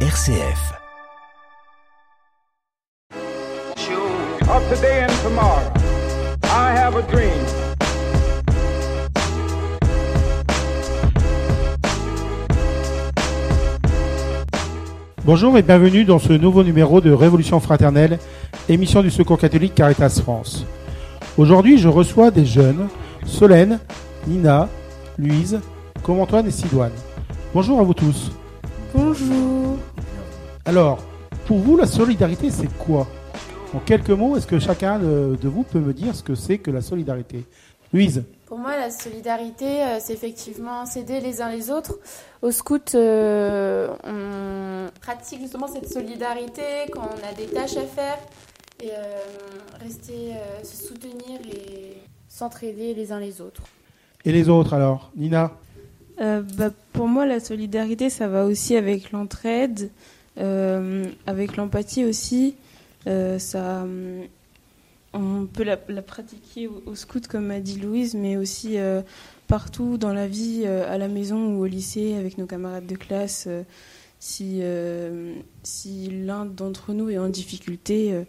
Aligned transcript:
RCF. 0.00 0.74
of 4.46 4.68
today 4.68 5.00
and 5.00 5.12
tomorrow. 5.22 5.72
I 6.44 6.76
have 6.76 6.96
a 6.96 7.02
dream. 7.10 7.32
Bonjour 15.24 15.56
et 15.56 15.62
bienvenue 15.62 16.04
dans 16.04 16.18
ce 16.18 16.34
nouveau 16.34 16.62
numéro 16.62 17.00
de 17.00 17.10
Révolution 17.10 17.58
fraternelle, 17.58 18.18
émission 18.68 19.00
du 19.00 19.10
Secours 19.10 19.38
catholique 19.38 19.74
Caritas 19.74 20.20
France. 20.22 20.66
Aujourd'hui, 21.38 21.78
je 21.78 21.88
reçois 21.88 22.30
des 22.30 22.44
jeunes, 22.44 22.88
Solène, 23.24 23.80
Nina, 24.26 24.68
Louise, 25.18 25.58
comme 26.02 26.20
Antoine 26.20 26.46
et 26.46 26.50
Sidoine. 26.50 26.92
Bonjour 27.54 27.80
à 27.80 27.82
vous 27.82 27.94
tous. 27.94 28.30
Bonjour. 28.94 29.55
Alors, 30.66 30.98
pour 31.46 31.58
vous, 31.58 31.76
la 31.76 31.86
solidarité, 31.86 32.50
c'est 32.50 32.66
quoi? 32.76 33.06
En 33.72 33.78
quelques 33.78 34.10
mots, 34.10 34.36
est-ce 34.36 34.48
que 34.48 34.58
chacun 34.58 34.98
de 34.98 35.48
vous 35.48 35.62
peut 35.62 35.78
me 35.78 35.92
dire 35.92 36.12
ce 36.16 36.24
que 36.24 36.34
c'est 36.34 36.58
que 36.58 36.72
la 36.72 36.80
solidarité? 36.80 37.44
Louise. 37.92 38.24
Pour 38.46 38.58
moi, 38.58 38.76
la 38.76 38.90
solidarité, 38.90 39.64
euh, 39.64 39.98
c'est 40.00 40.12
effectivement 40.12 40.84
s'aider 40.84 41.20
les 41.20 41.40
uns 41.40 41.50
les 41.50 41.70
autres. 41.70 41.94
Au 42.42 42.50
scout, 42.50 42.96
euh, 42.96 43.88
on 44.02 44.88
pratique 45.00 45.40
justement 45.40 45.68
cette 45.68 45.88
solidarité 45.88 46.62
quand 46.92 47.02
on 47.02 47.28
a 47.28 47.32
des 47.32 47.46
tâches 47.46 47.76
à 47.76 47.82
faire 47.82 48.18
et 48.82 48.90
euh, 48.90 49.18
rester, 49.80 50.32
euh, 50.32 50.64
se 50.64 50.84
soutenir 50.84 51.40
et 51.48 51.96
s'entraider 52.28 52.92
les 52.92 53.12
uns 53.12 53.20
les 53.20 53.40
autres. 53.40 53.62
Et 54.24 54.32
les 54.32 54.48
autres 54.48 54.74
alors? 54.74 55.12
Nina? 55.14 55.52
Euh, 56.20 56.42
bah, 56.56 56.70
pour 56.92 57.06
moi, 57.06 57.24
la 57.24 57.38
solidarité, 57.38 58.10
ça 58.10 58.26
va 58.26 58.46
aussi 58.46 58.76
avec 58.76 59.12
l'entraide, 59.12 59.90
euh, 59.90 60.15
avec 60.36 61.56
l'empathie 61.56 62.04
aussi. 62.04 62.54
Euh, 63.06 63.38
ça, 63.38 63.82
hum, 63.82 64.22
on 65.12 65.46
peut 65.46 65.62
la, 65.64 65.78
la 65.88 66.02
pratiquer 66.02 66.66
au, 66.66 66.82
au 66.86 66.94
scout, 66.94 67.26
comme 67.26 67.50
a 67.50 67.60
dit 67.60 67.78
Louise, 67.78 68.14
mais 68.14 68.36
aussi 68.36 68.78
euh, 68.78 69.00
partout 69.46 69.96
dans 69.96 70.12
la 70.12 70.26
vie, 70.26 70.62
euh, 70.64 70.92
à 70.92 70.98
la 70.98 71.08
maison 71.08 71.54
ou 71.54 71.62
au 71.62 71.66
lycée, 71.66 72.14
avec 72.18 72.36
nos 72.38 72.46
camarades 72.46 72.86
de 72.86 72.96
classe. 72.96 73.44
euh, 73.46 73.62
si 74.18 74.60
euh, 74.62 75.34
si 75.62 76.10
l'un 76.24 76.46
d'entre 76.46 76.92
nous 76.94 77.10
est 77.10 77.18
en 77.18 77.28
difficulté, 77.28 78.12
euh, 78.12 78.24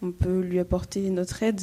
on 0.00 0.12
peut 0.12 0.40
lui 0.40 0.58
apporter 0.58 1.10
notre 1.10 1.42
aide. 1.42 1.62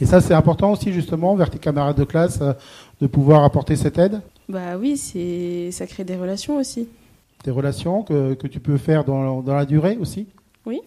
Et 0.00 0.06
ça, 0.06 0.20
c'est 0.20 0.34
important 0.34 0.72
aussi 0.72 0.92
justement 0.92 1.34
vers 1.34 1.50
tes 1.50 1.58
camarades 1.58 1.96
de 1.96 2.04
classe 2.04 2.38
euh, 2.42 2.52
de 3.00 3.06
pouvoir 3.06 3.44
apporter 3.44 3.76
cette 3.76 3.98
aide? 3.98 4.20
Bah 4.48 4.76
oui, 4.78 4.96
ça 5.72 5.86
crée 5.86 6.04
des 6.04 6.16
relations 6.16 6.58
aussi. 6.58 6.86
Des 7.44 7.50
relations 7.50 8.02
que, 8.02 8.34
que 8.34 8.46
tu 8.46 8.58
peux 8.58 8.78
faire 8.78 9.04
dans, 9.04 9.42
dans 9.42 9.54
la 9.54 9.66
durée 9.66 9.96
aussi 10.00 10.26
Oui. 10.66 10.80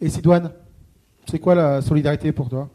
Et 0.00 0.08
Sidoine, 0.08 0.52
c'est 1.28 1.38
quoi 1.38 1.54
la 1.54 1.82
solidarité 1.82 2.32
pour 2.32 2.48
toi? 2.48 2.68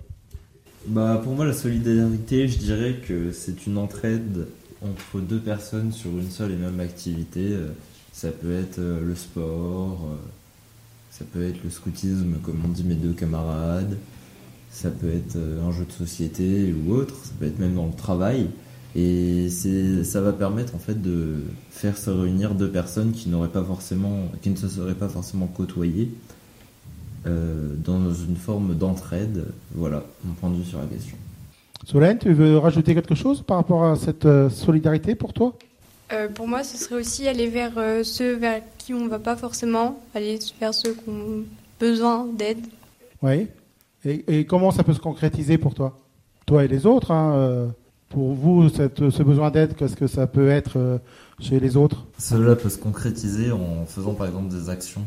Bah, 0.86 1.19
pour 1.23 1.33
moi, 1.33 1.45
la 1.45 1.53
solidarité, 1.53 2.47
je 2.47 2.58
dirais 2.58 2.95
que 3.05 3.31
c'est 3.31 3.66
une 3.66 3.77
entraide 3.77 4.47
entre 4.83 5.19
deux 5.19 5.39
personnes 5.39 5.91
sur 5.91 6.11
une 6.11 6.30
seule 6.30 6.52
et 6.52 6.55
même 6.55 6.80
activité. 6.80 7.55
Ça 8.17 8.31
peut 8.31 8.58
être 8.58 8.80
euh, 8.80 9.05
le 9.05 9.14
sport, 9.14 9.99
euh, 10.11 10.16
ça 11.11 11.23
peut 11.31 11.47
être 11.47 11.64
le 11.64 11.69
scoutisme, 11.69 12.38
comme 12.42 12.59
on 12.66 12.69
dit 12.69 12.83
mes 12.83 12.95
deux 12.95 13.14
camarades, 13.14 13.95
ça 14.71 14.89
peut 14.89 15.14
être 15.14 15.36
euh, 15.36 15.64
un 15.64 15.71
jeu 15.71 15.86
de 15.86 15.92
société 15.92 16.73
ou 16.73 16.94
autre, 16.94 17.14
ça 17.23 17.33
peut 17.39 17.45
être 17.45 17.59
même 17.59 17.75
dans 17.75 17.86
le 17.86 17.94
travail. 17.94 18.47
Et 18.99 19.49
ça 20.03 20.21
va 20.21 20.33
permettre 20.33 20.73
en 20.73 20.79
fait 20.79 20.99
de 20.99 21.43
faire 21.69 21.95
se 21.95 22.09
réunir 22.09 22.55
deux 22.55 22.71
personnes 22.71 23.11
qui 23.11 23.29
n'auraient 23.29 23.47
pas 23.47 23.63
forcément, 23.63 24.23
qui 24.41 24.49
ne 24.49 24.55
se 24.55 24.67
seraient 24.67 24.95
pas 24.95 25.07
forcément 25.07 25.45
côtoyées 25.45 26.09
euh, 27.27 27.75
dans 27.77 28.11
une 28.11 28.35
forme 28.35 28.73
d'entraide. 28.73 29.45
Voilà 29.75 30.03
mon 30.25 30.33
point 30.33 30.49
de 30.49 30.55
vue 30.55 30.65
sur 30.65 30.79
la 30.79 30.87
question. 30.87 31.15
Solène, 31.86 32.17
tu 32.17 32.33
veux 32.33 32.57
rajouter 32.57 32.95
quelque 32.95 33.13
chose 33.13 33.43
par 33.43 33.57
rapport 33.57 33.86
à 33.86 33.95
cette 33.95 34.25
euh, 34.25 34.49
solidarité 34.49 35.13
pour 35.13 35.31
toi? 35.31 35.53
Euh, 36.11 36.27
pour 36.27 36.47
moi, 36.47 36.63
ce 36.63 36.75
serait 36.77 36.95
aussi 36.95 37.27
aller 37.27 37.49
vers 37.49 37.73
euh, 37.77 38.03
ceux 38.03 38.33
vers 38.36 38.63
qui 38.80 38.95
on 38.95 39.02
ne 39.02 39.09
va 39.09 39.19
pas 39.19 39.36
forcément, 39.36 40.02
aller 40.15 40.39
vers 40.59 40.73
ceux 40.73 40.93
qui 40.93 41.07
ont 41.07 41.43
besoin 41.80 42.25
d'aide. 42.36 42.65
Oui. 43.21 43.47
Et, 44.05 44.39
et 44.39 44.45
comment 44.45 44.71
ça 44.71 44.83
peut 44.83 44.93
se 44.93 44.99
concrétiser 44.99 45.59
pour 45.59 45.75
toi? 45.75 45.99
Toi 46.47 46.65
et 46.65 46.67
les 46.67 46.87
autres, 46.87 47.11
hein, 47.11 47.33
euh, 47.36 47.67
pour 48.09 48.33
vous, 48.33 48.69
cette- 48.69 49.09
ce 49.09 49.23
besoin 49.23 49.51
d'aide, 49.51 49.75
qu'est-ce 49.75 49.95
que 49.95 50.07
ça 50.07 50.27
peut 50.27 50.49
être 50.49 50.77
euh, 50.77 50.97
chez 51.39 51.59
les 51.59 51.75
autres? 51.77 52.05
Cela 52.17 52.55
peut 52.55 52.69
se 52.69 52.77
concrétiser 52.77 53.51
en 53.51 53.85
faisant 53.85 54.13
par 54.13 54.27
exemple 54.27 54.49
des 54.49 54.69
actions 54.69 55.03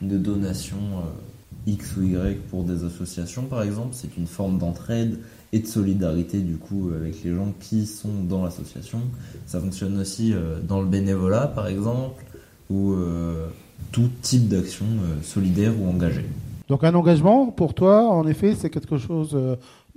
de 0.00 0.16
donation 0.18 0.76
euh, 0.76 1.70
X 1.70 1.96
ou 1.96 2.02
Y 2.02 2.38
pour 2.50 2.64
des 2.64 2.84
associations 2.84 3.42
par 3.44 3.62
exemple. 3.62 3.90
C'est 3.92 4.16
une 4.16 4.26
forme 4.26 4.58
d'entraide 4.58 5.18
et 5.52 5.58
de 5.60 5.66
solidarité 5.66 6.40
du 6.40 6.56
coup 6.56 6.90
avec 6.96 7.22
les 7.22 7.34
gens 7.34 7.52
qui 7.60 7.86
sont 7.86 8.24
dans 8.28 8.42
l'association. 8.42 9.00
Ça 9.46 9.60
fonctionne 9.60 9.98
aussi 10.00 10.32
euh, 10.32 10.58
dans 10.66 10.80
le 10.80 10.86
bénévolat 10.88 11.46
par 11.48 11.66
exemple 11.68 12.24
ou 12.70 12.92
euh, 12.92 13.46
tout 13.90 14.08
type 14.22 14.48
d'action 14.48 14.86
solidaire 15.22 15.72
ou 15.78 15.88
engagée. 15.90 16.24
Donc 16.68 16.84
un 16.84 16.94
engagement, 16.94 17.46
pour 17.48 17.74
toi, 17.74 18.08
en 18.08 18.26
effet, 18.26 18.54
c'est 18.54 18.70
quelque 18.70 18.96
chose 18.96 19.36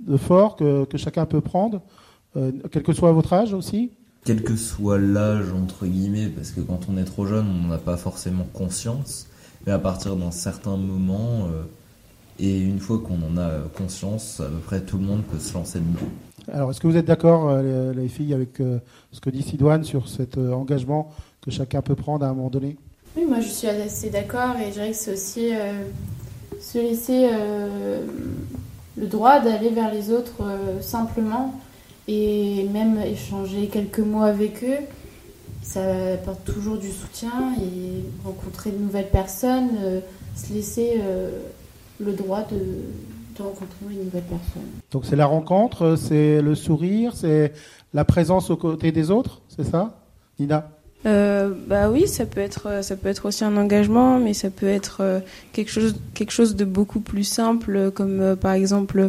de 0.00 0.16
fort 0.18 0.56
que, 0.56 0.84
que 0.84 0.98
chacun 0.98 1.24
peut 1.24 1.40
prendre, 1.40 1.80
euh, 2.36 2.52
quel 2.70 2.82
que 2.82 2.92
soit 2.92 3.12
votre 3.12 3.32
âge 3.32 3.54
aussi. 3.54 3.90
Quel 4.24 4.42
que 4.42 4.56
soit 4.56 4.98
l'âge 4.98 5.52
entre 5.52 5.86
guillemets, 5.86 6.28
parce 6.28 6.50
que 6.50 6.60
quand 6.60 6.80
on 6.88 6.96
est 6.96 7.04
trop 7.04 7.26
jeune, 7.26 7.46
on 7.64 7.68
n'a 7.68 7.78
pas 7.78 7.96
forcément 7.96 8.46
conscience, 8.52 9.28
mais 9.66 9.72
à 9.72 9.78
partir 9.78 10.16
d'un 10.16 10.32
certain 10.32 10.76
moment, 10.76 11.46
euh, 11.46 11.62
et 12.38 12.60
une 12.60 12.80
fois 12.80 12.98
qu'on 12.98 13.22
en 13.22 13.38
a 13.38 13.50
conscience, 13.76 14.40
à 14.40 14.48
peu 14.48 14.58
près 14.58 14.80
tout 14.80 14.98
le 14.98 15.04
monde 15.04 15.22
peut 15.22 15.38
se 15.38 15.54
lancer 15.54 15.78
dedans. 15.78 16.10
Alors, 16.52 16.70
est-ce 16.70 16.80
que 16.80 16.86
vous 16.86 16.96
êtes 16.96 17.06
d'accord, 17.06 17.48
euh, 17.48 17.92
les, 17.92 18.02
les 18.02 18.08
filles, 18.08 18.34
avec 18.34 18.60
euh, 18.60 18.78
ce 19.12 19.20
que 19.20 19.30
dit 19.30 19.42
Sidoine 19.42 19.84
sur 19.84 20.08
cet 20.08 20.38
euh, 20.38 20.52
engagement 20.52 21.12
que 21.44 21.50
chacun 21.50 21.82
peut 21.82 21.94
prendre 21.96 22.24
à 22.24 22.28
un 22.28 22.34
moment 22.34 22.50
donné? 22.50 22.76
Oui, 23.16 23.24
moi 23.26 23.40
je 23.40 23.48
suis 23.48 23.66
assez 23.66 24.10
d'accord 24.10 24.56
et 24.60 24.66
je 24.66 24.72
dirais 24.72 24.90
que 24.90 24.96
c'est 24.96 25.12
aussi 25.12 25.54
euh, 25.54 25.84
se 26.60 26.78
laisser 26.78 27.30
euh, 27.32 28.04
le 28.96 29.06
droit 29.06 29.40
d'aller 29.40 29.70
vers 29.70 29.92
les 29.92 30.10
autres 30.10 30.42
euh, 30.42 30.82
simplement 30.82 31.58
et 32.08 32.64
même 32.72 32.98
échanger 33.00 33.66
quelques 33.68 33.98
mots 34.00 34.22
avec 34.22 34.62
eux. 34.64 34.84
Ça 35.62 35.80
apporte 36.14 36.44
toujours 36.44 36.78
du 36.78 36.90
soutien 36.90 37.54
et 37.60 38.04
rencontrer 38.24 38.70
de 38.70 38.78
nouvelles 38.78 39.10
personnes, 39.10 39.70
euh, 39.82 40.00
se 40.36 40.52
laisser 40.52 41.00
euh, 41.00 41.30
le 41.98 42.12
droit 42.12 42.42
de, 42.42 42.56
de 42.56 43.42
rencontrer 43.42 43.76
une 43.90 44.04
nouvelle 44.04 44.22
personne. 44.22 44.62
Donc 44.92 45.04
c'est 45.06 45.16
la 45.16 45.26
rencontre, 45.26 45.96
c'est 45.96 46.40
le 46.40 46.54
sourire, 46.54 47.16
c'est 47.16 47.52
la 47.94 48.04
présence 48.04 48.50
aux 48.50 48.56
côtés 48.56 48.92
des 48.92 49.10
autres, 49.10 49.40
c'est 49.48 49.64
ça 49.64 49.98
Nina? 50.38 50.70
Euh, 51.04 51.52
bah 51.66 51.90
oui, 51.90 52.08
ça 52.08 52.26
peut 52.26 52.40
être 52.40 52.82
ça 52.82 52.96
peut 52.96 53.08
être 53.08 53.26
aussi 53.26 53.44
un 53.44 53.56
engagement, 53.56 54.18
mais 54.18 54.34
ça 54.34 54.50
peut 54.50 54.66
être 54.68 55.22
quelque 55.52 55.70
chose 55.70 55.94
quelque 56.14 56.32
chose 56.32 56.56
de 56.56 56.64
beaucoup 56.64 57.00
plus 57.00 57.24
simple, 57.24 57.90
comme 57.92 58.36
par 58.36 58.52
exemple 58.52 58.98
euh, 58.98 59.08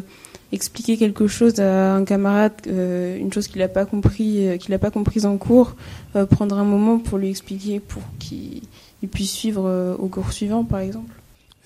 expliquer 0.52 0.98
quelque 0.98 1.28
chose 1.28 1.60
à 1.60 1.96
un 1.96 2.06
camarade, 2.06 2.54
euh, 2.68 3.18
une 3.18 3.32
chose 3.34 3.48
qu'il 3.48 3.60
n'a 3.60 3.68
pas 3.68 3.86
compris, 3.86 4.48
euh, 4.48 4.58
qu'il 4.58 4.72
n'a 4.72 4.80
pas 4.80 4.92
comprise 4.92 5.26
en 5.26 5.38
cours, 5.38 5.76
euh, 6.16 6.26
prendre 6.26 6.58
un 6.58 6.64
moment 6.64 7.00
pour 7.00 7.18
lui 7.18 7.30
expliquer 7.30 7.80
pour 7.80 8.02
qu'il 8.20 8.62
il 9.04 9.10
puisse 9.10 9.32
suivre 9.32 9.96
au 10.00 10.08
cours 10.08 10.32
suivant, 10.32 10.64
par 10.64 10.80
exemple. 10.80 11.14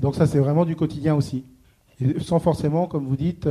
Donc 0.02 0.16
ça 0.16 0.26
c'est 0.26 0.40
vraiment 0.40 0.66
du 0.66 0.76
quotidien 0.76 1.16
aussi. 1.16 1.44
Et 2.02 2.20
sans 2.20 2.40
forcément, 2.40 2.88
comme 2.88 3.06
vous 3.06 3.16
dites, 3.16 3.48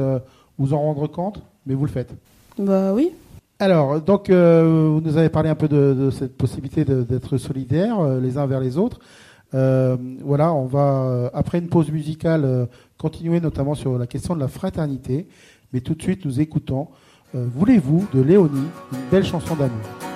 vous 0.58 0.74
en 0.74 0.80
rendre 0.82 1.06
compte, 1.06 1.40
mais 1.64 1.72
vous 1.72 1.86
le 1.86 1.90
faites. 1.90 2.12
Bah 2.58 2.92
oui. 2.92 3.10
Alors, 3.58 4.02
donc, 4.02 4.28
vous 4.28 5.00
nous 5.00 5.16
avez 5.16 5.30
parlé 5.30 5.48
un 5.48 5.54
peu 5.54 5.66
de, 5.66 5.94
de 5.94 6.10
cette 6.10 6.36
possibilité 6.36 6.84
d'être 6.84 7.38
solidaires 7.38 8.04
les 8.20 8.36
uns 8.36 8.44
vers 8.44 8.60
les 8.60 8.76
autres. 8.76 9.00
Euh, 9.54 9.96
voilà, 10.22 10.52
on 10.52 10.66
va, 10.66 11.02
euh, 11.02 11.30
après 11.34 11.58
une 11.58 11.68
pause 11.68 11.90
musicale, 11.90 12.44
euh, 12.44 12.66
continuer 12.98 13.40
notamment 13.40 13.74
sur 13.74 13.98
la 13.98 14.06
question 14.06 14.34
de 14.34 14.40
la 14.40 14.48
fraternité. 14.48 15.26
Mais 15.72 15.80
tout 15.80 15.94
de 15.94 16.02
suite, 16.02 16.24
nous 16.24 16.40
écoutons 16.40 16.88
Voulez-vous 17.32 18.08
de 18.12 18.20
Léonie, 18.20 18.66
une 18.92 19.08
belle 19.08 19.24
chanson 19.24 19.54
d'amour? 19.54 20.09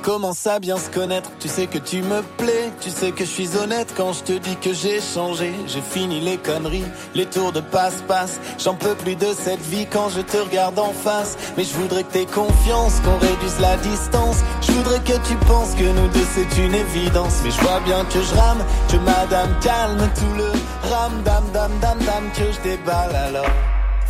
Commence 0.00 0.46
à 0.46 0.58
bien 0.58 0.76
se 0.76 0.90
connaître, 0.90 1.30
tu 1.38 1.48
sais 1.48 1.66
que 1.66 1.78
tu 1.78 2.02
me 2.02 2.22
plais, 2.38 2.70
tu 2.80 2.90
sais 2.90 3.12
que 3.12 3.24
je 3.24 3.30
suis 3.30 3.56
honnête. 3.56 3.92
Quand 3.96 4.12
je 4.12 4.22
te 4.22 4.32
dis 4.32 4.56
que 4.56 4.72
j'ai 4.72 5.00
changé, 5.00 5.52
j'ai 5.66 5.80
fini 5.80 6.20
les 6.20 6.38
conneries, 6.38 6.84
les 7.14 7.26
tours 7.26 7.52
de 7.52 7.60
passe-passe, 7.60 8.40
j'en 8.58 8.74
peux 8.74 8.94
plus 8.94 9.16
de 9.16 9.28
cette 9.38 9.60
vie 9.60 9.86
quand 9.86 10.08
je 10.08 10.20
te 10.20 10.36
regarde 10.36 10.78
en 10.78 10.92
face, 10.92 11.36
mais 11.56 11.64
je 11.64 11.74
voudrais 11.74 12.04
que 12.04 12.12
t'aies 12.12 12.26
confiance, 12.26 13.00
qu'on 13.04 13.18
réduise 13.18 13.60
la 13.60 13.76
distance, 13.76 14.36
je 14.62 14.72
voudrais 14.72 15.00
que 15.00 15.18
tu 15.28 15.34
penses 15.46 15.74
que 15.74 15.84
nous 15.84 16.08
deux 16.08 16.26
c'est 16.34 16.62
une 16.62 16.74
évidence, 16.74 17.34
mais 17.44 17.50
je 17.50 17.60
vois 17.60 17.80
bien 17.80 18.04
que 18.04 18.20
je 18.22 18.34
rame, 18.34 18.64
que 18.88 18.96
madame 18.96 19.58
calme 19.60 20.08
tout 20.14 20.36
le 20.36 20.50
ram 20.90 21.12
dam 21.24 21.44
dam 21.52 21.70
dam 21.80 21.98
dam 21.98 22.30
que 22.34 22.52
je 22.52 22.60
déballe 22.68 23.14
alors. 23.14 23.50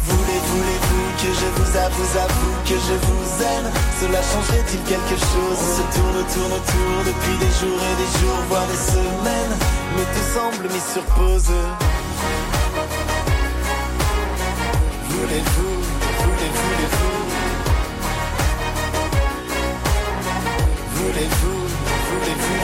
Voulez, 0.03 0.41
voulez-vous 0.47 0.90
que 1.23 1.27
je 1.27 1.49
vous 1.57 1.77
avoue, 1.77 2.19
avoue 2.19 2.57
que 2.65 2.77
je 2.89 2.97
vous 3.05 3.43
aime. 3.45 3.71
Cela 4.01 4.21
changerait-il 4.23 4.81
quelque 4.89 5.17
chose. 5.21 5.59
On 5.61 5.77
se 5.77 5.85
tourne, 5.95 6.21
tourne 6.33 6.53
autour 6.53 6.97
depuis 7.05 7.37
des 7.45 7.53
jours 7.61 7.81
et 7.91 7.97
des 8.03 8.11
jours, 8.19 8.41
voire 8.49 8.67
des 8.67 8.83
semaines. 8.93 9.55
Mais 9.97 10.07
tout 10.15 10.29
semble 10.35 10.65
mis 10.73 10.85
sur 10.93 11.05
pause. 11.15 11.53
Voulez-vous, 15.11 15.70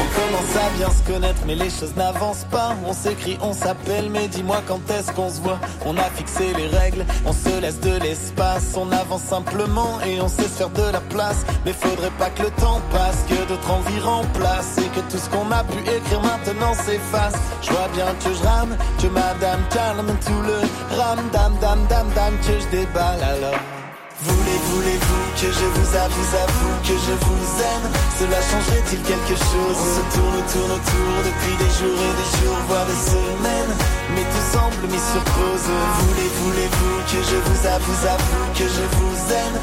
on 0.00 0.20
commence 0.20 0.56
à 0.56 0.70
bien 0.76 0.90
se 0.90 1.02
connaître, 1.10 1.40
mais 1.46 1.54
les 1.54 1.70
choses 1.70 1.94
n'avancent 1.96 2.46
pas. 2.50 2.74
On 2.86 2.92
s'écrit, 2.92 3.38
on 3.40 3.52
s'appelle, 3.52 4.10
mais 4.10 4.28
dis-moi 4.28 4.62
quand 4.66 4.80
est-ce 4.90 5.12
qu'on 5.12 5.30
se 5.30 5.40
voit. 5.40 5.58
On 5.84 5.96
a 5.96 6.04
fixé 6.14 6.52
les 6.56 6.66
règles, 6.66 7.04
on 7.24 7.32
se 7.32 7.60
laisse 7.60 7.80
de 7.80 7.96
l'espace. 7.98 8.74
On 8.76 8.90
avance 8.92 9.22
simplement 9.22 10.00
et 10.06 10.20
on 10.20 10.28
sait 10.28 10.44
faire 10.44 10.70
de 10.70 10.92
la 10.92 11.00
place. 11.00 11.44
Mais 11.64 11.72
faudrait 11.72 12.16
pas 12.18 12.30
que 12.30 12.42
le 12.42 12.50
temps 12.50 12.80
passe, 12.90 13.24
que 13.28 13.48
d'autres 13.48 13.70
envies 13.70 14.00
remplacent. 14.00 14.78
Et 14.78 14.88
que 14.88 15.00
tout 15.10 15.18
ce 15.18 15.28
qu'on 15.30 15.50
a 15.50 15.64
pu 15.64 15.78
écrire 15.80 16.22
maintenant 16.22 16.74
s'efface. 16.74 17.34
Je 17.62 17.70
vois 17.70 17.88
bien 17.94 18.06
que 18.22 18.32
je 18.32 18.42
rame, 18.42 18.76
que 19.00 19.06
madame 19.08 19.62
calme 19.70 20.12
tout 20.24 20.42
le 20.42 20.96
ram, 20.96 21.18
dam, 21.32 21.56
dam, 21.60 21.78
dam, 21.88 22.06
dam, 22.14 22.34
que 22.38 22.60
je 22.60 22.66
déballe 22.68 23.22
alors. 23.22 23.75
Voulez, 24.26 24.58
voulez-vous 24.72 25.24
que 25.38 25.48
je 25.52 25.66
vous 25.76 25.90
avoue, 25.94 26.28
avoue 26.44 26.76
que 26.82 26.96
je 27.06 27.14
vous 27.24 27.46
aime? 27.62 27.86
Cela 28.18 28.40
changerait-il 28.42 29.00
quelque 29.02 29.36
chose? 29.38 29.78
On 29.78 29.90
se 29.96 30.02
tourne, 30.16 30.42
tourne 30.50 30.72
autour 30.78 31.14
depuis 31.28 31.56
des 31.62 31.72
jours 31.78 32.00
et 32.08 32.14
des 32.18 32.30
jours, 32.38 32.58
voire 32.66 32.86
des 32.86 33.00
semaines 33.06 33.72
Mais 34.14 34.24
tout 34.26 34.46
semble 34.50 34.82
mis 34.90 35.04
sur 35.12 35.22
pause. 35.22 35.70
Voulez, 36.00 36.30
voulez-vous 36.42 36.96
que 37.06 37.20
je 37.22 37.38
vous 37.46 37.60
avoue, 37.66 37.98
avoue 38.14 38.46
que 38.58 38.66
je 38.66 38.84
vous 38.98 39.16
aime? 39.32 39.58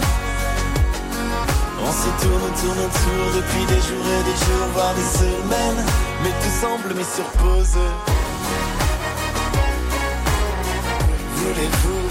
On 1.85 1.91
se 1.91 2.09
tourne, 2.23 2.47
tourne 2.61 2.79
autour 2.87 3.23
depuis 3.35 3.65
des 3.67 3.81
jours 3.83 4.07
et 4.07 4.23
des 4.23 4.37
jours, 4.45 4.67
voire 4.73 4.93
des 4.95 5.09
semaines 5.19 5.83
Mais 6.23 6.31
tout 6.41 6.55
semble 6.61 6.93
mis 6.95 7.03
sur 7.03 7.27
pause. 7.41 7.77
Voulez-vous, 11.35 12.02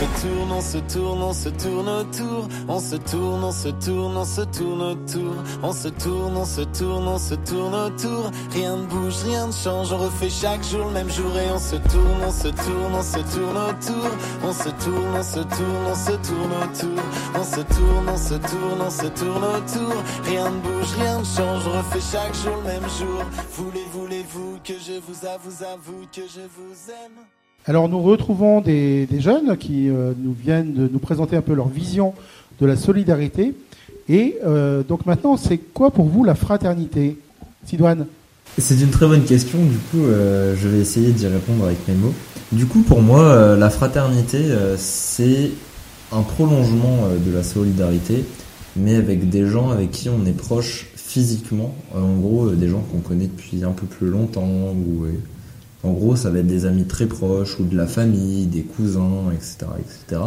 se 0.00 0.22
tourne, 0.22 0.52
on 0.52 0.60
se 0.60 0.78
tourne, 0.78 1.22
on 1.22 1.32
se 1.32 1.48
tourne 1.50 1.88
autour. 1.88 2.48
On 2.68 2.80
se 2.80 2.96
tourne, 2.96 3.44
on 3.44 3.52
se 3.52 3.68
tourne, 3.68 4.16
on 4.16 4.24
se 4.24 4.42
tourne 4.42 4.82
autour. 4.82 5.34
On 5.62 5.72
se 5.72 5.88
tourne, 5.88 6.36
on 6.36 6.44
se 6.44 6.62
tourne, 6.62 7.08
on 7.08 7.18
se 7.18 7.34
tourne 7.34 7.74
autour. 7.74 8.30
Rien 8.52 8.76
ne 8.76 8.86
bouge, 8.86 9.22
rien 9.24 9.46
ne 9.46 9.52
change. 9.52 9.92
On 9.92 9.98
refait 9.98 10.30
chaque 10.30 10.64
jour 10.64 10.86
le 10.86 10.92
même 10.92 11.10
jour 11.10 11.36
et 11.36 11.50
on 11.50 11.58
se 11.58 11.76
tourne, 11.76 12.22
on 12.26 12.32
se 12.32 12.48
tourne, 12.48 12.94
on 12.94 13.02
se 13.02 13.20
tourne 13.34 13.56
autour. 13.56 14.10
On 14.44 14.52
se 14.52 14.70
tourne, 14.82 15.16
on 15.16 15.22
se 15.22 15.40
tourne, 15.40 15.86
on 15.90 15.94
se 15.94 16.12
tourne 16.28 16.52
autour. 16.62 17.02
On 17.34 17.44
se 17.44 17.60
tourne, 17.60 18.08
on 18.08 18.16
se 18.16 18.34
tourne, 18.34 18.80
on 18.80 18.90
se 18.90 19.06
tourne 19.06 19.44
autour. 19.44 19.94
Rien 20.24 20.50
ne 20.50 20.60
bouge, 20.60 20.92
rien 20.96 21.18
ne 21.18 21.24
change. 21.24 21.66
On 21.66 21.78
refait 21.78 22.06
chaque 22.12 22.34
jour 22.34 22.56
le 22.56 22.62
même 22.62 22.88
jour. 22.98 23.22
Voulez, 23.56 23.86
voulez-vous 23.92 24.58
que 24.64 24.74
je 24.74 24.98
vous 25.06 25.26
avoue, 25.26 25.64
avoue 25.64 26.06
que 26.12 26.22
je 26.22 26.42
vous 26.56 26.90
aime? 26.90 27.39
Alors 27.66 27.90
nous 27.90 28.00
retrouvons 28.00 28.62
des, 28.62 29.06
jeunes 29.18 29.56
qui 29.58 29.88
euh, 29.88 30.12
nous 30.18 30.32
viennent 30.32 30.72
de 30.72 30.88
nous 30.90 30.98
présenter 30.98 31.36
un 31.36 31.42
peu 31.42 31.52
leur 31.52 31.68
vision 31.68 32.14
de 32.58 32.66
la 32.66 32.74
solidarité. 32.76 33.54
Et 34.08 34.36
euh, 34.44 34.82
donc 34.82 35.04
maintenant, 35.04 35.36
c'est 35.36 35.58
quoi 35.58 35.90
pour 35.90 36.06
vous 36.06 36.24
la 36.24 36.34
fraternité? 36.34 37.18
Sidoine 37.66 38.06
C'est 38.56 38.80
une 38.80 38.88
très 38.88 39.06
bonne 39.06 39.24
question, 39.24 39.58
du 39.58 39.76
coup 39.76 40.04
euh, 40.06 40.56
je 40.56 40.68
vais 40.68 40.78
essayer 40.78 41.12
d'y 41.12 41.26
répondre 41.26 41.66
avec 41.66 41.86
mes 41.86 41.94
mots. 41.94 42.14
Du 42.50 42.64
coup 42.64 42.80
pour 42.80 43.02
moi, 43.02 43.54
la 43.56 43.70
fraternité, 43.70 44.42
c'est 44.76 45.50
un 46.10 46.22
prolongement 46.22 47.06
de 47.24 47.32
la 47.32 47.44
solidarité, 47.44 48.24
mais 48.74 48.96
avec 48.96 49.28
des 49.28 49.46
gens 49.46 49.70
avec 49.70 49.92
qui 49.92 50.08
on 50.08 50.26
est 50.26 50.36
proche 50.36 50.88
physiquement. 50.96 51.72
En 51.94 52.14
gros, 52.16 52.48
des 52.50 52.68
gens 52.68 52.80
qu'on 52.90 52.98
connaît 52.98 53.28
depuis 53.28 53.62
un 53.62 53.70
peu 53.70 53.86
plus 53.86 54.08
longtemps 54.08 54.48
ou 54.48 55.06
en 55.82 55.92
gros, 55.92 56.14
ça 56.16 56.30
va 56.30 56.40
être 56.40 56.46
des 56.46 56.66
amis 56.66 56.84
très 56.84 57.06
proches 57.06 57.58
ou 57.58 57.64
de 57.64 57.76
la 57.76 57.86
famille, 57.86 58.46
des 58.46 58.62
cousins, 58.62 59.30
etc. 59.32 59.66
etc. 59.78 60.20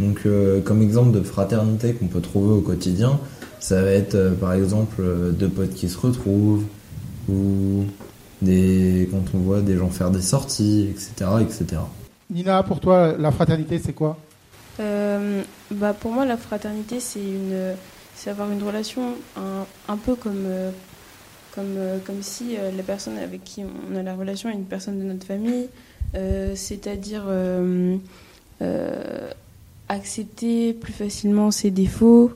Donc, 0.00 0.22
euh, 0.26 0.60
comme 0.60 0.82
exemple 0.82 1.12
de 1.12 1.22
fraternité 1.22 1.92
qu'on 1.92 2.06
peut 2.06 2.20
trouver 2.20 2.54
au 2.54 2.60
quotidien, 2.60 3.20
ça 3.60 3.82
va 3.82 3.90
être 3.90 4.14
euh, 4.14 4.34
par 4.34 4.52
exemple 4.54 4.96
euh, 5.00 5.30
deux 5.30 5.48
potes 5.48 5.74
qui 5.74 5.88
se 5.88 5.98
retrouvent 5.98 6.64
ou 7.28 7.84
des, 8.42 9.08
quand 9.10 9.22
on 9.34 9.38
voit 9.38 9.60
des 9.60 9.76
gens 9.76 9.90
faire 9.90 10.10
des 10.10 10.22
sorties, 10.22 10.88
etc. 10.90 11.30
etc. 11.40 11.82
Nina, 12.30 12.62
pour 12.62 12.80
toi, 12.80 13.14
la 13.18 13.30
fraternité, 13.30 13.80
c'est 13.82 13.92
quoi? 13.92 14.16
Bah 14.78 15.94
Pour 15.98 16.10
moi, 16.10 16.24
la 16.24 16.36
fraternité, 16.36 17.00
c'est 17.00 17.20
une, 17.20 17.74
avoir 18.26 18.50
une 18.50 18.62
relation 18.62 19.14
un 19.88 19.96
peu 19.96 20.14
comme 20.14 20.46
comme, 21.54 21.76
euh, 21.76 21.98
comme 22.04 22.22
si 22.22 22.56
euh, 22.56 22.70
la 22.76 22.82
personne 22.82 23.16
avec 23.18 23.44
qui 23.44 23.62
on 23.64 23.96
a 23.96 24.02
la 24.02 24.14
relation 24.14 24.50
est 24.50 24.54
une 24.54 24.64
personne 24.64 24.98
de 24.98 25.04
notre 25.04 25.26
famille, 25.26 25.68
euh, 26.14 26.54
c'est-à-dire 26.56 27.24
accepter 29.88 30.72
plus 30.72 30.92
facilement 30.92 31.50
ses 31.50 31.70
défauts 31.70 32.32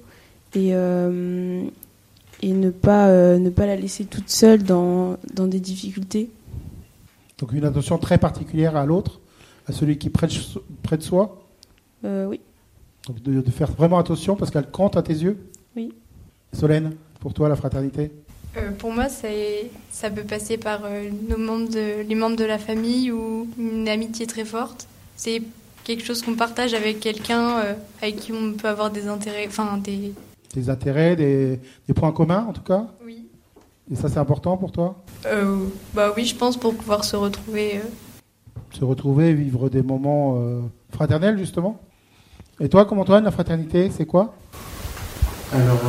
et, 0.55 0.69
et 0.69 0.73
ne, 2.53 2.70
pas, 2.70 3.38
ne 3.38 3.50
pas 3.50 3.67
la 3.67 3.76
laisser 3.76 4.05
toute 4.05 4.29
seule 4.29 4.62
dans, 4.62 5.17
dans 5.32 5.47
des 5.47 5.61
difficultés. 5.61 6.31
Donc 7.38 7.53
une 7.53 7.65
attention 7.65 7.99
très 7.99 8.19
particulière 8.19 8.76
à 8.76 8.85
l'autre, 8.85 9.20
à 9.67 9.73
celui 9.73 9.97
qui 9.97 10.09
est 10.09 10.11
près 10.11 10.26
de, 10.26 10.35
près 10.82 10.99
de 10.99 11.03
soi 11.03 11.43
Oui. 12.05 12.41
Donc 13.06 13.23
de, 13.23 13.41
de, 13.41 13.50
faire 13.50 13.73
vraiment 13.73 13.99
attention 13.99 14.37
parce 14.37 14.50
qu'elle 14.50 14.70
compte 14.70 14.97
à 14.97 15.03
tes 15.03 15.15
yeux 15.15 15.38
Oui. 15.75 15.93
Solène, 16.53 16.93
pour 17.20 17.32
toi 17.32 17.49
la 17.49 17.56
fraternité 17.56 18.11
euh, 18.56 18.71
pour 18.73 18.93
moi, 18.93 19.06
ça 19.09 20.11
peut 20.11 20.23
passer 20.23 20.56
par 20.56 20.81
euh, 20.85 21.09
nos 21.29 21.37
membres 21.37 21.69
les 22.06 22.15
membres 22.15 22.37
de 22.37 22.45
la 22.45 22.59
famille 22.59 23.12
ou 23.12 23.49
une 23.59 23.89
amitié 23.89 24.27
très 24.27 24.45
forte. 24.45 24.89
C'est 25.17 25.43
quelque 25.85 26.05
chose 26.05 26.23
qu'on 26.23 26.35
partage 26.35 26.75
avec 26.75 27.00
quelqu'un 27.00 27.59
euh, 27.59 27.75
avec 28.00 28.17
qui 28.17 28.33
on 28.33 28.53
peut 28.53 28.69
avoir 28.69 28.91
des 28.91 29.09
intérêts, 29.09 29.47
enfin 29.47 29.79
des... 29.79 30.12
Des 30.55 30.71
intérêts, 30.71 31.15
des, 31.15 31.61
points 31.95 32.12
communs 32.12 32.47
en 32.49 32.53
tout 32.53 32.62
cas? 32.62 32.87
Oui. 33.05 33.27
Et 33.93 33.97
ça 33.97 34.09
c'est 34.09 34.19
important 34.19 34.56
pour 34.56 34.73
toi? 34.73 34.97
Bah 35.94 36.12
oui, 36.17 36.25
je 36.25 36.35
pense 36.35 36.56
pour 36.56 36.75
pouvoir 36.75 37.05
se 37.05 37.17
retrouver. 37.17 37.81
Se 38.72 38.84
retrouver, 38.84 39.34
vivre 39.34 39.69
des 39.69 39.82
moments 39.82 40.43
fraternels 40.91 41.39
justement? 41.39 41.81
Et 42.61 42.69
toi, 42.69 42.87
comme 42.87 42.99
Antoine, 42.99 43.25
la 43.25 43.31
fraternité, 43.31 43.91
c'est 43.91 44.06
quoi? 44.06 44.34
Alors, 45.53 45.81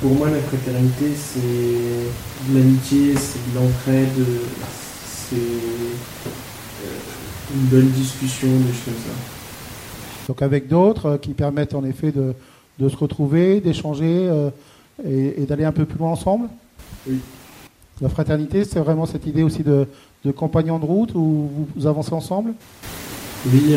pour 0.00 0.12
moi, 0.12 0.30
la 0.30 0.38
fraternité, 0.38 1.06
c'est 1.16 1.40
de 1.40 2.58
l'amitié, 2.58 3.14
c'est 3.16 3.50
de 3.50 3.58
l'entraide, 3.58 4.26
c'est 5.02 5.36
euh, 5.36 5.94
une 7.54 7.66
bonne 7.66 7.88
discussion, 7.90 8.48
des 8.48 8.72
choses 8.72 8.84
comme 8.84 8.94
ça. 8.94 10.28
Donc 10.28 10.42
avec 10.42 10.68
d'autres 10.68 11.06
euh, 11.06 11.18
qui 11.18 11.32
permettent 11.32 11.74
en 11.74 11.84
effet 11.84 12.12
de, 12.12 12.34
se 12.88 12.96
retrouver, 12.96 13.60
d'échanger 13.60 14.28
euh, 14.28 14.50
et, 15.04 15.46
d'aller 15.46 15.64
un 15.64 15.72
peu 15.72 15.84
plus 15.84 15.98
loin 15.98 16.10
ensemble? 16.12 16.48
Oui. 17.08 17.18
La 18.00 18.08
fraternité, 18.08 18.64
c'est 18.64 18.78
vraiment 18.78 19.06
cette 19.06 19.26
idée 19.26 19.42
aussi 19.42 19.64
de, 19.64 19.88
de 20.24 20.30
compagnon 20.30 20.78
de 20.78 20.84
route 20.84 21.12
où 21.16 21.50
vous 21.74 21.86
avancez 21.88 22.12
ensemble? 22.12 22.52
Oui, 23.46 23.74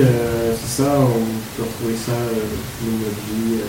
c'est 0.55 0.83
ça, 0.83 0.99
on 0.99 1.57
peut 1.57 1.67
retrouver 1.67 1.95
ça 1.95 2.11
dans 2.11 2.97
notre 2.97 3.21
vie 3.25 3.59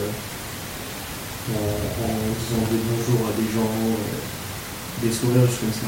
en, 1.50 2.34
disant 2.38 2.66
des 2.70 2.78
bonjours 2.78 3.28
à 3.28 3.40
des 3.40 3.49
gens, 3.49 3.61
euh, 3.61 5.06
des 5.06 5.12
sourires, 5.12 5.50
je 5.50 5.61
comme 5.61 5.72
ça. 5.72 5.87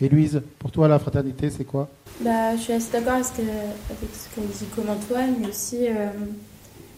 Et 0.00 0.08
Louise, 0.08 0.42
pour 0.58 0.70
toi, 0.70 0.88
la 0.88 0.98
fraternité, 0.98 1.48
c'est 1.50 1.64
quoi? 1.64 1.88
Bah, 2.20 2.56
Je 2.56 2.60
suis 2.60 2.72
assez 2.72 2.92
d'accord 2.92 3.14
avec 3.14 3.24
ce 3.24 4.34
qu'a 4.34 4.42
dit 4.42 4.64
comme 4.74 4.90
Antoine, 4.90 5.34
mais 5.40 5.48
aussi, 5.48 5.86
euh, 5.88 6.08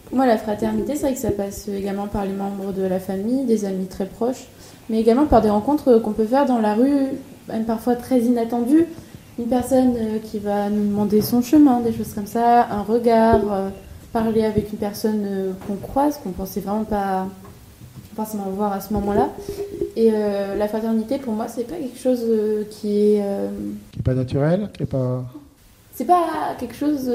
pour 0.05 0.17
moi, 0.17 0.25
la 0.25 0.37
fraternité, 0.37 0.95
c'est 0.95 1.01
vrai 1.01 1.13
que 1.13 1.19
ça 1.19 1.31
passe 1.31 1.67
également 1.67 2.07
par 2.07 2.25
les 2.25 2.33
membres 2.33 2.73
de 2.73 2.83
la 2.83 2.99
famille, 2.99 3.45
des 3.45 3.65
amis 3.65 3.87
très 3.87 4.05
proches, 4.05 4.47
mais 4.89 4.99
également 4.99 5.25
par 5.25 5.41
des 5.41 5.49
rencontres 5.49 5.99
qu'on 5.99 6.11
peut 6.11 6.25
faire 6.25 6.45
dans 6.45 6.59
la 6.59 6.73
rue, 6.73 7.07
même 7.47 7.65
parfois 7.65 7.95
très 7.95 8.19
inattendues. 8.21 8.87
Une 9.37 9.47
personne 9.47 9.95
euh, 9.97 10.19
qui 10.23 10.39
va 10.39 10.69
nous 10.69 10.87
demander 10.87 11.21
son 11.21 11.41
chemin, 11.41 11.79
des 11.81 11.93
choses 11.93 12.13
comme 12.13 12.27
ça, 12.27 12.67
un 12.71 12.81
regard 12.81 13.71
parler 14.15 14.45
avec 14.45 14.71
une 14.71 14.77
personne 14.77 15.23
euh, 15.25 15.51
qu'on 15.67 15.75
croise, 15.75 16.17
qu'on 16.23 16.31
pensait 16.31 16.61
vraiment 16.61 16.85
pas 16.85 17.27
forcément 18.15 18.45
voir 18.45 18.71
à 18.71 18.79
ce 18.79 18.93
moment-là. 18.93 19.29
Et 19.97 20.09
euh, 20.13 20.55
la 20.55 20.69
fraternité, 20.69 21.17
pour 21.17 21.33
moi, 21.33 21.49
c'est 21.49 21.65
pas 21.65 21.75
quelque 21.75 21.99
chose 21.99 22.21
euh, 22.23 22.63
qui 22.69 23.17
est. 23.17 23.23
qui 23.91 23.99
est 23.99 24.03
pas 24.03 24.13
naturel, 24.13 24.69
qui 24.73 24.83
est 24.83 24.85
pas. 24.85 25.25
C'est 25.93 26.05
pas 26.05 26.55
quelque 26.57 26.75
chose. 26.75 27.11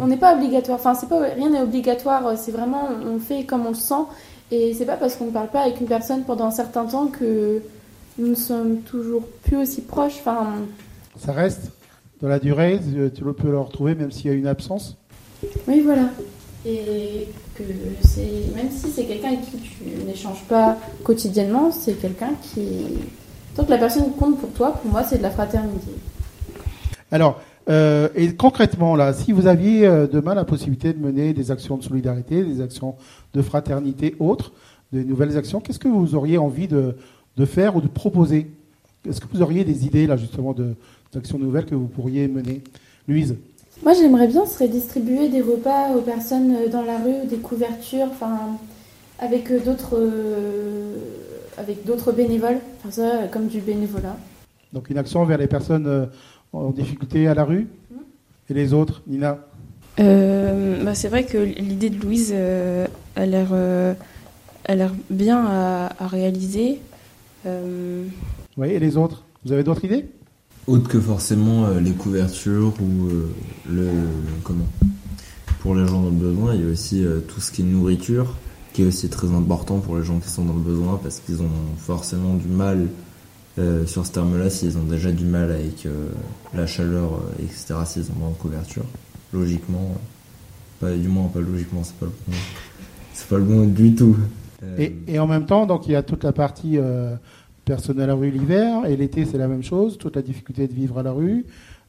On 0.00 0.06
n'est 0.06 0.16
pas 0.16 0.36
obligatoire. 0.36 0.78
Enfin, 0.78 0.94
c'est 0.94 1.08
pas 1.08 1.20
rien 1.34 1.50
n'est 1.50 1.60
obligatoire. 1.60 2.38
C'est 2.38 2.52
vraiment 2.52 2.88
on 3.04 3.18
fait 3.18 3.42
comme 3.44 3.66
on 3.66 3.70
le 3.70 3.74
sent. 3.74 4.04
Et 4.52 4.74
c'est 4.74 4.86
pas 4.86 4.96
parce 4.96 5.16
qu'on 5.16 5.26
ne 5.26 5.32
parle 5.32 5.48
pas 5.48 5.62
avec 5.62 5.80
une 5.80 5.88
personne 5.88 6.22
pendant 6.22 6.46
un 6.46 6.50
certain 6.52 6.84
temps 6.84 7.08
que 7.08 7.62
nous 8.18 8.28
ne 8.28 8.34
sommes 8.34 8.78
toujours 8.82 9.22
plus 9.44 9.56
aussi 9.56 9.82
proches. 9.82 10.18
Enfin, 10.20 10.54
Ça 11.18 11.32
reste 11.32 11.72
dans 12.22 12.28
la 12.28 12.38
durée, 12.38 12.80
tu 12.80 13.10
tu 13.12 13.24
peux 13.24 13.50
le 13.50 13.60
retrouver 13.60 13.96
même 13.96 14.12
s'il 14.12 14.30
y 14.30 14.34
a 14.34 14.36
une 14.36 14.46
absence. 14.46 14.96
Oui, 15.68 15.80
voilà. 15.80 16.10
Et 16.64 17.28
que 17.54 17.62
c'est 18.02 18.54
même 18.54 18.70
si 18.70 18.90
c'est 18.90 19.04
quelqu'un 19.04 19.28
avec 19.28 19.42
qui 19.42 19.56
tu 19.58 20.04
n'échanges 20.06 20.42
pas 20.48 20.76
quotidiennement, 21.04 21.70
c'est 21.70 21.94
quelqu'un 21.94 22.30
qui 22.42 22.62
tant 23.54 23.64
que 23.64 23.70
la 23.70 23.78
personne 23.78 24.12
compte 24.12 24.38
pour 24.38 24.50
toi, 24.50 24.72
pour 24.72 24.90
moi, 24.90 25.02
c'est 25.04 25.18
de 25.18 25.22
la 25.22 25.30
fraternité. 25.30 25.90
Alors, 27.10 27.40
euh, 27.68 28.08
et 28.14 28.34
concrètement, 28.34 28.94
là, 28.94 29.12
si 29.12 29.32
vous 29.32 29.46
aviez 29.46 29.86
euh, 29.86 30.06
demain 30.06 30.34
la 30.34 30.44
possibilité 30.44 30.92
de 30.92 30.98
mener 30.98 31.32
des 31.32 31.50
actions 31.50 31.76
de 31.76 31.82
solidarité, 31.82 32.44
des 32.44 32.60
actions 32.60 32.94
de 33.34 33.42
fraternité 33.42 34.14
autres, 34.20 34.52
de 34.92 35.02
nouvelles 35.02 35.36
actions, 35.36 35.60
qu'est-ce 35.60 35.78
que 35.78 35.88
vous 35.88 36.14
auriez 36.14 36.38
envie 36.38 36.68
de, 36.68 36.96
de 37.36 37.44
faire 37.44 37.76
ou 37.76 37.80
de 37.80 37.88
proposer? 37.88 38.48
Est-ce 39.08 39.20
que 39.20 39.26
vous 39.32 39.42
auriez 39.42 39.64
des 39.64 39.86
idées, 39.86 40.06
là, 40.06 40.16
justement, 40.16 40.54
d'actions 41.12 41.38
nouvelles 41.38 41.66
que 41.66 41.74
vous 41.74 41.88
pourriez 41.88 42.28
mener? 42.28 42.62
Louise 43.08 43.36
Moi, 43.82 43.92
j'aimerais 43.94 44.26
bien 44.26 44.46
se 44.46 44.58
redistribuer 44.62 45.28
des 45.28 45.40
repas 45.42 45.90
aux 45.96 46.00
personnes 46.00 46.54
euh, 46.54 46.68
dans 46.68 46.82
la 46.82 46.98
rue, 46.98 47.26
des 47.28 47.36
couvertures, 47.36 48.06
enfin, 48.10 48.56
avec 49.18 49.50
euh, 49.50 49.60
d'autres, 49.60 49.96
euh, 49.98 50.94
avec 51.58 51.84
d'autres 51.84 52.12
bénévoles, 52.12 52.58
enfin 52.78 52.90
ça, 52.90 53.28
comme 53.30 53.46
du 53.46 53.60
bénévolat. 53.60 54.16
Donc, 54.72 54.90
une 54.90 54.98
action 54.98 55.24
vers 55.24 55.38
les 55.38 55.46
personnes 55.46 56.08
en 56.52 56.70
difficulté 56.70 57.28
à 57.28 57.34
la 57.34 57.44
rue 57.44 57.68
Et 58.50 58.54
les 58.54 58.72
autres 58.72 59.02
Nina? 59.06 59.38
Euh, 60.00 60.82
bah, 60.84 60.94
c'est 60.94 61.08
vrai 61.08 61.24
que 61.24 61.38
l'idée 61.38 61.90
de 61.90 62.00
Louise 62.00 62.32
euh, 62.34 62.86
a 63.14 63.26
l'air 63.26 63.48
euh, 63.52 63.94
a 64.66 64.74
l'air 64.74 64.92
bien 65.10 65.44
à, 65.46 65.90
à 65.98 66.06
réaliser. 66.06 66.80
Euh, 67.46 68.04
Oui, 68.56 68.70
et 68.70 68.78
les 68.78 68.96
autres? 68.96 69.24
Vous 69.44 69.52
avez 69.52 69.62
d'autres 69.62 69.84
idées? 69.84 70.06
Autre 70.66 70.88
que 70.88 71.00
forcément 71.00 71.66
euh, 71.66 71.80
les 71.80 71.92
couvertures 71.92 72.72
ou 72.80 73.06
euh, 73.08 73.30
le 73.68 73.88
comment 74.42 74.66
pour 75.60 75.74
les 75.74 75.86
gens 75.86 76.02
dans 76.02 76.10
le 76.10 76.16
besoin, 76.16 76.54
il 76.54 76.60
y 76.62 76.68
a 76.68 76.70
aussi 76.70 77.04
euh, 77.04 77.20
tout 77.20 77.40
ce 77.40 77.50
qui 77.50 77.62
est 77.62 77.64
nourriture 77.64 78.34
qui 78.76 78.82
est 78.82 78.86
aussi 78.86 79.08
très 79.08 79.32
important 79.32 79.78
pour 79.78 79.96
les 79.96 80.04
gens 80.04 80.18
qui 80.18 80.28
sont 80.28 80.44
dans 80.44 80.52
le 80.52 80.60
besoin 80.60 81.00
parce 81.02 81.20
qu'ils 81.20 81.40
ont 81.40 81.48
forcément 81.78 82.34
du 82.34 82.46
mal 82.46 82.88
euh, 83.58 83.86
sur 83.86 84.04
ce 84.04 84.12
terme-là 84.12 84.50
s'ils 84.50 84.76
ont 84.76 84.82
déjà 84.82 85.10
du 85.10 85.24
mal 85.24 85.50
avec 85.50 85.86
euh, 85.86 86.10
la 86.52 86.66
chaleur 86.66 87.14
euh, 87.14 87.42
etc 87.42 87.74
s'ils 87.86 88.02
ont 88.10 88.20
pas 88.20 88.28
de 88.28 88.38
couverture. 88.38 88.84
Logiquement 89.32 89.92
pas 90.78 90.92
du 90.92 91.08
moins 91.08 91.28
pas 91.28 91.40
logiquement 91.40 91.84
c'est 91.84 91.96
pas 91.96 92.04
le 92.04 92.12
bon 92.28 92.36
c'est 93.14 93.28
pas 93.28 93.38
le 93.38 93.44
bon 93.44 93.64
du 93.66 93.94
tout. 93.94 94.14
Et, 94.78 94.94
et 95.08 95.18
en 95.18 95.26
même 95.26 95.46
temps, 95.46 95.64
donc 95.64 95.86
il 95.86 95.92
y 95.92 95.96
a 95.96 96.02
toute 96.02 96.24
la 96.24 96.32
partie 96.32 96.78
euh, 97.68 97.74
personne 97.74 98.00
à 98.00 98.06
la 98.06 98.14
rue 98.14 98.30
l'hiver, 98.30 98.86
et 98.86 98.96
l'été 98.96 99.24
c'est 99.24 99.38
la 99.38 99.48
même 99.48 99.62
chose, 99.62 99.98
toute 99.98 100.16
la 100.16 100.22
difficulté 100.22 100.66
de 100.66 100.72
vivre 100.72 100.98
à 100.98 101.02
la 101.02 101.12
rue. 101.12 101.44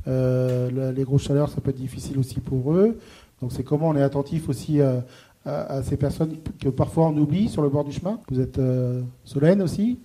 Euh, 0.07 0.91
les 0.91 1.03
grosses 1.03 1.23
chaleurs, 1.23 1.49
ça 1.49 1.61
peut 1.61 1.69
être 1.69 1.77
difficile 1.77 2.17
aussi 2.17 2.39
pour 2.39 2.73
eux. 2.73 2.97
Donc 3.41 3.51
c'est 3.51 3.63
comment 3.63 3.89
on 3.89 3.95
est 3.95 4.01
attentif 4.01 4.49
aussi 4.49 4.79
euh, 4.79 4.99
à, 5.45 5.77
à 5.77 5.83
ces 5.83 5.97
personnes 5.97 6.37
que 6.59 6.69
parfois 6.69 7.07
on 7.07 7.17
oublie 7.17 7.49
sur 7.49 7.61
le 7.61 7.69
bord 7.69 7.83
du 7.83 7.91
chemin. 7.91 8.19
Vous 8.29 8.39
êtes 8.39 8.57
euh, 8.57 9.01
Solène 9.25 9.61
aussi? 9.61 9.99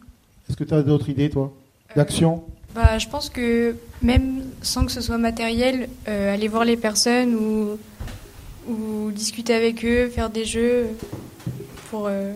Est-ce 0.48 0.56
que 0.56 0.64
tu 0.64 0.74
as 0.74 0.82
d'autres 0.82 1.08
idées, 1.08 1.30
toi 1.30 1.52
D'action? 1.96 2.42
Bah, 2.74 2.98
je 2.98 3.08
pense 3.08 3.28
que 3.30 3.74
même 4.02 4.42
sans 4.62 4.86
que 4.86 4.92
ce 4.92 5.00
soit 5.00 5.18
matériel, 5.18 5.88
euh, 6.08 6.34
aller 6.34 6.48
voir 6.48 6.64
les 6.64 6.76
personnes 6.76 7.34
ou, 7.34 7.78
ou 8.70 9.10
discuter 9.12 9.54
avec 9.54 9.84
eux, 9.84 10.08
faire 10.08 10.30
des 10.30 10.44
jeux 10.44 10.86
pour, 11.90 12.06
euh, 12.08 12.32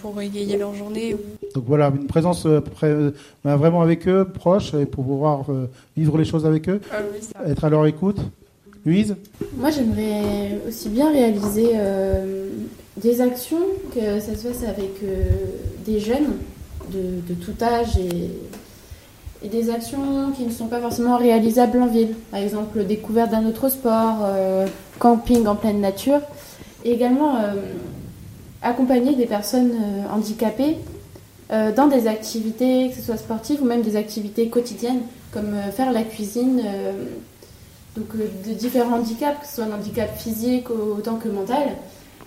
pour 0.00 0.20
égayer 0.20 0.56
leur 0.56 0.74
journée. 0.74 1.14
ou- 1.14 1.18
Donc 1.54 1.64
voilà, 1.66 1.88
une 1.88 2.06
présence 2.06 2.46
euh, 2.46 2.60
près- 2.60 2.88
euh, 2.88 3.10
ben, 3.44 3.56
vraiment 3.56 3.80
avec 3.82 4.06
eux, 4.08 4.24
proche, 4.26 4.74
et 4.74 4.86
pour 4.86 5.04
pouvoir 5.04 5.44
euh, 5.50 5.66
vivre 5.96 6.18
les 6.18 6.24
choses 6.24 6.44
avec 6.46 6.68
eux, 6.68 6.80
être 7.46 7.64
à 7.64 7.70
leur 7.70 7.86
écoute. 7.86 8.18
Louise? 8.86 9.16
Moi, 9.56 9.70
j'aimerais 9.70 10.58
aussi 10.68 10.88
bien 10.88 11.10
réaliser 11.12 11.70
euh, 11.74 12.48
des 12.96 13.20
actions, 13.20 13.58
que 13.94 14.20
ça 14.20 14.34
se 14.34 14.48
fasse 14.48 14.62
avec 14.64 15.02
euh, 15.02 15.24
des 15.84 16.00
jeunes 16.00 16.34
de, 16.92 17.20
de 17.28 17.34
tout 17.34 17.52
âge 17.62 17.96
et, 17.98 18.30
et 19.44 19.48
des 19.48 19.68
actions 19.70 20.32
qui 20.36 20.44
ne 20.44 20.50
sont 20.50 20.66
pas 20.68 20.80
forcément 20.80 21.16
réalisables 21.18 21.80
en 21.82 21.86
ville. 21.86 22.14
Par 22.30 22.40
exemple, 22.40 22.84
découverte 22.84 23.30
d'un 23.30 23.46
autre 23.46 23.68
sport, 23.68 24.18
euh, 24.22 24.66
camping 24.98 25.46
en 25.46 25.54
pleine 25.56 25.80
nature. 25.80 26.20
Et 26.84 26.92
également 26.92 27.36
euh, 27.36 27.54
accompagner 28.62 29.14
des 29.14 29.26
personnes 29.26 29.72
euh, 29.72 30.14
handicapées 30.14 30.76
euh, 31.50 31.72
dans 31.74 31.86
des 31.88 32.06
activités, 32.06 32.90
que 32.90 32.96
ce 32.96 33.02
soit 33.02 33.16
sportives 33.16 33.62
ou 33.62 33.66
même 33.66 33.82
des 33.82 33.96
activités 33.96 34.48
quotidiennes, 34.48 35.02
comme 35.32 35.54
euh, 35.54 35.70
faire 35.70 35.92
la 35.92 36.02
cuisine. 36.02 36.60
euh, 36.64 36.92
donc 37.96 38.08
euh, 38.14 38.28
de 38.48 38.54
différents 38.54 38.98
handicaps, 38.98 39.40
que 39.40 39.46
ce 39.46 39.56
soit 39.56 39.64
un 39.64 39.72
handicap 39.72 40.16
physique 40.16 40.70
autant 40.70 41.16
que 41.16 41.28
mental, 41.28 41.70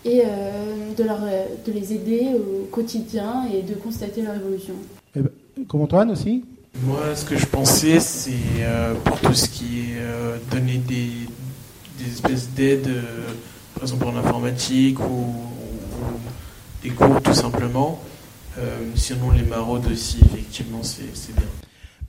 et 0.04 0.24
euh, 0.26 0.94
de, 0.98 1.04
leur, 1.04 1.20
euh, 1.24 1.46
de 1.66 1.72
les 1.72 1.94
aider 1.94 2.30
au 2.36 2.66
quotidien 2.66 3.46
et 3.54 3.62
de 3.62 3.76
constater 3.76 4.22
leur 4.22 4.36
évolution. 4.36 4.74
Comme 5.68 5.82
Antoine 5.82 6.12
aussi? 6.12 6.44
Moi, 6.84 7.16
ce 7.16 7.24
que 7.24 7.38
je 7.38 7.46
pensais, 7.46 8.00
c'est 8.00 8.32
euh, 8.62 8.96
pour 9.04 9.20
tout 9.20 9.34
ce 9.34 9.48
qui 9.48 9.82
est 9.82 10.00
euh, 10.00 10.38
donner 10.52 10.78
des, 10.78 11.10
des 12.00 12.12
espèces 12.12 12.50
d'aides, 12.50 12.88
euh, 12.88 13.02
par 13.76 13.84
exemple 13.84 14.08
en 14.08 14.16
informatique 14.18 15.00
ou 15.00 15.36
des 16.84 16.90
cours 16.90 17.22
tout 17.22 17.34
simplement. 17.34 18.02
Euh, 18.58 18.92
sinon, 18.96 19.32
les 19.32 19.44
maraudes 19.44 19.88
aussi, 19.92 20.20
effectivement, 20.24 20.84
c'est 20.84 21.34
bien. 21.34 21.46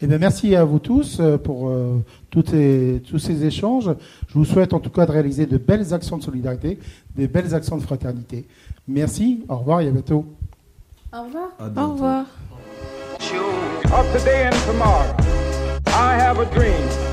Eh 0.01 0.07
bien, 0.09 0.19
merci 0.19 0.57
à 0.57 0.65
vous 0.65 0.81
tous 0.81 1.19
euh, 1.21 1.39
pour 1.39 1.69
euh, 1.69 2.03
toutes 2.31 2.55
tous 3.07 3.19
ces 3.19 3.45
échanges. 3.45 3.91
Je 4.29 4.35
vous 4.35 4.45
souhaite 4.45 4.73
en 4.73 4.81
tout 4.81 4.91
cas 4.91 5.07
de 5.07 5.13
réaliser 5.13 5.47
de 5.47 5.59
belles 5.59 5.95
actions 5.95 6.19
de 6.19 6.23
solidarité, 6.25 6.79
des 7.15 7.29
belles 7.29 7.55
actions 7.55 7.77
de 7.77 7.83
fraternité. 7.83 8.45
Merci, 8.89 9.45
au 9.49 9.59
revoir 9.59 9.81
et 9.81 9.87
à 9.87 9.91
bientôt. 9.91 10.27
Au 11.13 11.23
revoir. 11.23 11.51
au 11.61 11.93
revoir. 11.93 12.27
Of 13.95 14.11
today 14.13 14.47
and 14.47 14.57
tomorrow, 14.67 15.05
I 15.87 16.15
have 16.19 16.41
a 16.41 16.47
dream 16.47 17.12